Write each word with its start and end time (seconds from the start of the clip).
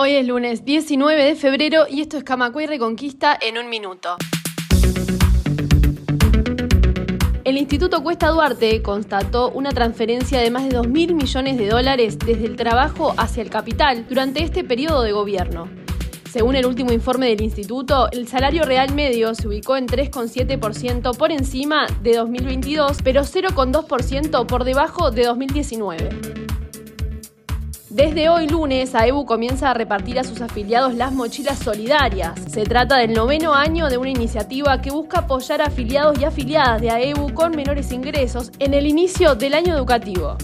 Hoy 0.00 0.12
es 0.12 0.24
lunes 0.24 0.64
19 0.64 1.24
de 1.24 1.34
febrero 1.34 1.86
y 1.90 2.02
esto 2.02 2.18
es 2.18 2.22
Camacuay 2.22 2.68
Reconquista 2.68 3.36
en 3.42 3.58
un 3.58 3.68
minuto. 3.68 4.14
El 7.42 7.58
Instituto 7.58 8.04
Cuesta 8.04 8.28
Duarte 8.28 8.80
constató 8.80 9.50
una 9.50 9.72
transferencia 9.72 10.38
de 10.38 10.52
más 10.52 10.68
de 10.68 10.78
2.000 10.78 11.14
millones 11.14 11.58
de 11.58 11.66
dólares 11.66 12.16
desde 12.16 12.46
el 12.46 12.54
trabajo 12.54 13.12
hacia 13.16 13.42
el 13.42 13.50
capital 13.50 14.06
durante 14.08 14.44
este 14.44 14.62
periodo 14.62 15.02
de 15.02 15.10
gobierno. 15.10 15.68
Según 16.30 16.54
el 16.54 16.66
último 16.66 16.92
informe 16.92 17.26
del 17.26 17.42
instituto, 17.42 18.08
el 18.12 18.28
salario 18.28 18.66
real 18.66 18.94
medio 18.94 19.34
se 19.34 19.48
ubicó 19.48 19.76
en 19.76 19.88
3,7% 19.88 21.16
por 21.16 21.32
encima 21.32 21.88
de 22.04 22.14
2022, 22.18 22.98
pero 23.02 23.22
0,2% 23.22 24.46
por 24.46 24.62
debajo 24.62 25.10
de 25.10 25.24
2019. 25.24 26.37
Desde 27.90 28.28
hoy 28.28 28.46
lunes, 28.46 28.94
AEBU 28.94 29.24
comienza 29.24 29.70
a 29.70 29.74
repartir 29.74 30.18
a 30.18 30.24
sus 30.24 30.42
afiliados 30.42 30.92
las 30.94 31.10
mochilas 31.10 31.58
solidarias. 31.58 32.38
Se 32.46 32.64
trata 32.64 32.98
del 32.98 33.14
noveno 33.14 33.54
año 33.54 33.88
de 33.88 33.96
una 33.96 34.10
iniciativa 34.10 34.82
que 34.82 34.90
busca 34.90 35.20
apoyar 35.20 35.62
a 35.62 35.68
afiliados 35.68 36.18
y 36.18 36.24
afiliadas 36.24 36.82
de 36.82 36.90
AEBU 36.90 37.32
con 37.32 37.56
menores 37.56 37.90
ingresos 37.90 38.52
en 38.58 38.74
el 38.74 38.86
inicio 38.86 39.36
del 39.36 39.54
año 39.54 39.74
educativo. 39.74 40.36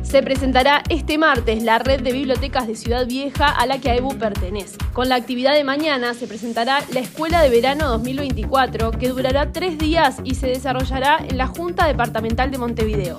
Se 0.00 0.22
presentará 0.22 0.82
este 0.88 1.18
martes 1.18 1.62
la 1.62 1.78
red 1.78 2.00
de 2.00 2.12
bibliotecas 2.12 2.66
de 2.66 2.74
Ciudad 2.74 3.06
Vieja 3.06 3.46
a 3.46 3.66
la 3.66 3.78
que 3.78 3.90
AEBU 3.90 4.16
pertenece. 4.16 4.78
Con 4.94 5.10
la 5.10 5.16
actividad 5.16 5.52
de 5.52 5.64
mañana 5.64 6.14
se 6.14 6.26
presentará 6.26 6.82
la 6.90 7.00
Escuela 7.00 7.42
de 7.42 7.50
Verano 7.50 7.86
2024, 7.90 8.92
que 8.92 9.10
durará 9.10 9.52
tres 9.52 9.76
días 9.76 10.16
y 10.24 10.36
se 10.36 10.46
desarrollará 10.46 11.18
en 11.18 11.36
la 11.36 11.48
Junta 11.48 11.86
Departamental 11.86 12.50
de 12.50 12.56
Montevideo. 12.56 13.18